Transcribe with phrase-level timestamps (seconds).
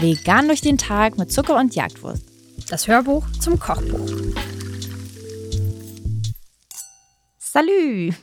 [0.00, 2.22] Vegan durch den Tag mit Zucker und Jagdwurst.
[2.70, 4.10] Das Hörbuch zum Kochbuch.
[7.38, 8.12] Salü!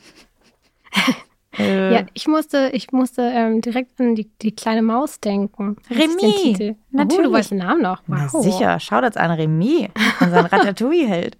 [1.55, 5.75] Ja, ich musste, ich musste ähm, direkt an die, die kleine Maus denken.
[5.87, 7.25] Remy, Oh, natürlich.
[7.27, 8.01] du weißt den Namen noch.
[8.07, 8.41] Na Wow.
[8.43, 9.87] sicher, schaut an Remy,
[10.19, 11.37] unseren Ratatouille-Held.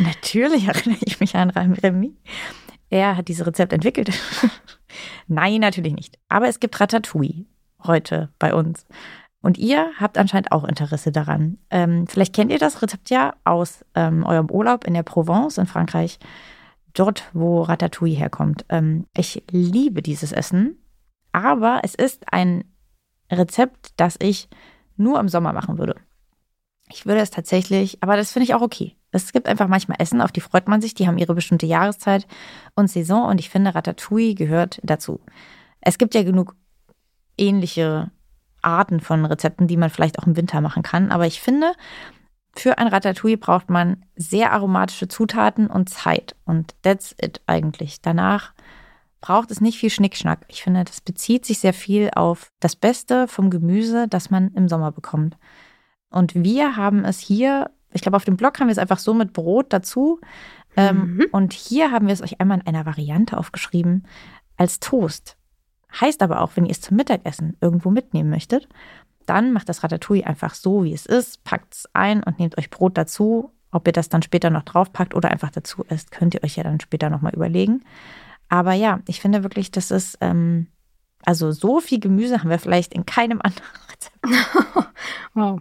[0.00, 2.14] natürlich erinnere ich mich an Remy.
[2.94, 4.12] Er hat dieses Rezept entwickelt.
[5.26, 6.16] Nein, natürlich nicht.
[6.28, 7.44] Aber es gibt Ratatouille
[7.82, 8.86] heute bei uns.
[9.40, 11.58] Und ihr habt anscheinend auch Interesse daran.
[11.70, 15.66] Ähm, vielleicht kennt ihr das Rezept ja aus ähm, eurem Urlaub in der Provence in
[15.66, 16.20] Frankreich.
[16.92, 18.64] Dort, wo Ratatouille herkommt.
[18.68, 20.78] Ähm, ich liebe dieses Essen.
[21.32, 22.62] Aber es ist ein
[23.28, 24.48] Rezept, das ich
[24.96, 25.96] nur im Sommer machen würde.
[26.90, 28.94] Ich würde es tatsächlich, aber das finde ich auch okay.
[29.14, 32.26] Es gibt einfach manchmal Essen, auf die freut man sich, die haben ihre bestimmte Jahreszeit
[32.74, 35.20] und Saison und ich finde, Ratatouille gehört dazu.
[35.80, 36.54] Es gibt ja genug
[37.38, 38.10] ähnliche
[38.62, 41.72] Arten von Rezepten, die man vielleicht auch im Winter machen kann, aber ich finde,
[42.56, 48.00] für ein Ratatouille braucht man sehr aromatische Zutaten und Zeit und that's it eigentlich.
[48.00, 48.52] Danach
[49.20, 50.44] braucht es nicht viel Schnickschnack.
[50.48, 54.68] Ich finde, das bezieht sich sehr viel auf das Beste vom Gemüse, das man im
[54.68, 55.36] Sommer bekommt.
[56.10, 59.14] Und wir haben es hier, ich glaube, auf dem Blog haben wir es einfach so
[59.14, 60.20] mit Brot dazu.
[60.76, 61.26] Ähm, Mhm.
[61.32, 64.06] Und hier haben wir es euch einmal in einer Variante aufgeschrieben
[64.56, 65.36] als Toast.
[66.00, 68.68] Heißt aber auch, wenn ihr es zum Mittagessen irgendwo mitnehmen möchtet,
[69.26, 72.70] dann macht das Ratatouille einfach so, wie es ist, packt es ein und nehmt euch
[72.70, 73.52] Brot dazu.
[73.70, 76.62] Ob ihr das dann später noch draufpackt oder einfach dazu esst, könnt ihr euch ja
[76.64, 77.84] dann später nochmal überlegen.
[78.48, 80.66] Aber ja, ich finde wirklich, das ist, ähm,
[81.24, 84.18] also so viel Gemüse haben wir vielleicht in keinem anderen Rezept.
[85.34, 85.60] Wow.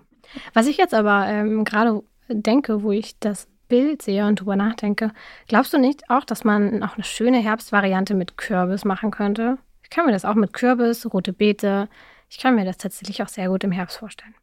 [0.54, 2.04] Was ich jetzt aber ähm, gerade
[2.36, 5.12] denke, wo ich das Bild sehe und drüber nachdenke,
[5.48, 9.58] glaubst du nicht auch, dass man auch eine schöne Herbstvariante mit Kürbis machen könnte?
[9.84, 11.88] Ich kann mir das auch mit Kürbis, rote Beete.
[12.30, 14.36] Ich kann mir das tatsächlich auch sehr gut im Herbst vorstellen.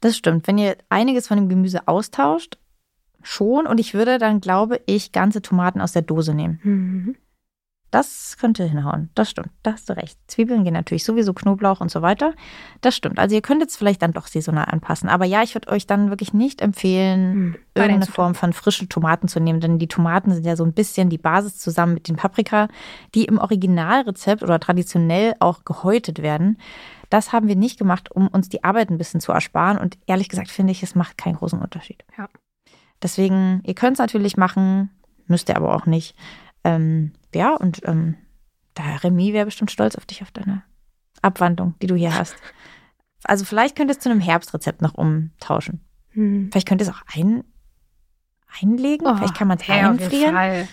[0.00, 0.46] Das stimmt.
[0.46, 2.58] Wenn ihr einiges von dem Gemüse austauscht,
[3.26, 3.66] schon.
[3.66, 6.60] Und ich würde dann, glaube ich, ganze Tomaten aus der Dose nehmen.
[6.62, 7.16] Mhm.
[7.96, 9.08] Das könnte hinhauen.
[9.14, 9.48] Das stimmt.
[9.62, 10.18] Da hast du recht.
[10.26, 12.34] Zwiebeln gehen natürlich sowieso, Knoblauch und so weiter.
[12.82, 13.18] Das stimmt.
[13.18, 15.08] Also ihr könnt jetzt vielleicht dann doch saisonal anpassen.
[15.08, 18.12] Aber ja, ich würde euch dann wirklich nicht empfehlen, den irgendeine.
[18.12, 19.60] Form von frischen Tomaten zu nehmen.
[19.60, 22.68] Denn die Tomaten sind ja so ein bisschen die Basis zusammen mit den Paprika,
[23.14, 26.58] die im Originalrezept oder traditionell auch gehäutet werden.
[27.08, 29.78] Das haben wir nicht gemacht, um uns die Arbeit ein bisschen zu ersparen.
[29.78, 32.04] Und ehrlich gesagt finde ich, es macht keinen großen Unterschied.
[32.18, 32.28] Ja.
[33.02, 34.90] Deswegen, ihr könnt es natürlich machen,
[35.28, 36.14] müsst ihr aber auch nicht.
[36.62, 38.16] Ähm, ja, und ähm,
[38.76, 40.62] der Remy wäre bestimmt stolz auf dich, auf deine
[41.22, 42.36] Abwandlung, die du hier hast.
[43.24, 45.80] Also vielleicht könnt ihr es zu einem Herbstrezept noch umtauschen.
[46.12, 46.50] Mhm.
[46.52, 47.42] Vielleicht könnt ihr es auch ein,
[48.62, 49.06] einlegen.
[49.06, 50.34] Oh, vielleicht kann man es ja, auf jeden einfrieren.
[50.34, 50.68] Fall.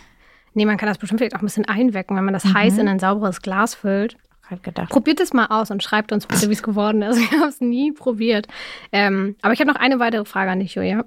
[0.53, 2.53] Nee, man kann das bestimmt vielleicht auch ein bisschen einwecken, wenn man das Mhm.
[2.53, 4.18] heiß in ein sauberes Glas füllt.
[4.62, 4.90] Gedacht.
[4.90, 7.18] Probiert es mal aus und schreibt uns bitte, wie es geworden ist.
[7.18, 8.47] Ich habe es nie probiert.
[8.91, 11.06] Ähm, aber ich habe noch eine weitere Frage an dich, Julia.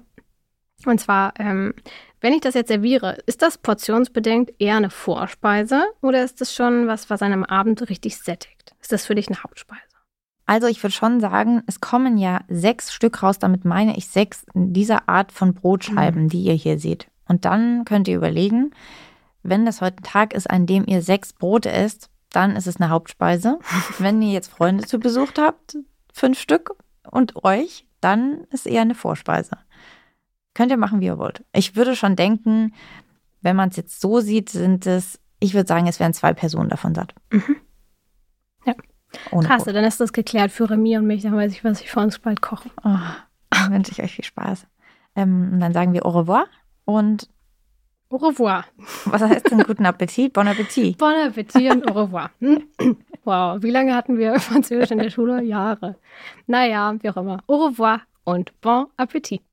[0.85, 1.73] Und zwar, ähm,
[2.21, 6.87] wenn ich das jetzt serviere, ist das portionsbedingt eher eine Vorspeise oder ist das schon
[6.87, 8.75] was, was einem Abend richtig sättigt?
[8.81, 9.81] Ist das für dich eine Hauptspeise?
[10.45, 13.37] Also ich würde schon sagen, es kommen ja sechs Stück raus.
[13.37, 16.29] Damit meine ich sechs dieser Art von Brotscheiben, Mhm.
[16.29, 17.07] die ihr hier seht.
[17.27, 18.71] Und dann könnt ihr überlegen,
[19.43, 22.77] wenn das heute ein Tag ist, an dem ihr sechs Brote esst, dann ist es
[22.79, 23.59] eine Hauptspeise.
[23.99, 25.77] wenn ihr jetzt Freunde zu Besuch habt,
[26.13, 26.75] fünf Stück
[27.11, 29.57] und euch, dann ist eher eine Vorspeise.
[30.57, 31.43] Könnt ihr machen, wie ihr wollt.
[31.53, 32.73] Ich würde schon denken,
[33.41, 36.67] wenn man es jetzt so sieht, sind es, ich würde sagen, es wären zwei Personen
[36.67, 37.13] davon satt.
[37.31, 37.57] Mhm.
[38.65, 38.73] Ja.
[39.29, 39.75] Ohne Krass, Brot.
[39.75, 41.21] dann ist das geklärt für Remy und mich.
[41.21, 42.71] Dann weiß ich, was ich für uns bald koche.
[42.83, 42.97] Oh,
[43.51, 44.65] dann wünsche ich euch viel Spaß.
[45.15, 46.47] Ähm, und dann sagen wir au revoir
[46.85, 47.29] und
[48.09, 48.65] Au revoir.
[49.05, 50.33] was heißt denn guten Appetit?
[50.33, 50.97] Bon Appetit.
[50.97, 52.31] Bon Appetit und au revoir.
[53.25, 55.43] Wow, wie lange hatten wir Französisch in der Schule?
[55.43, 55.97] Jahre.
[56.47, 57.43] Naja, wie auch immer.
[57.45, 59.41] Au revoir und bon Appetit.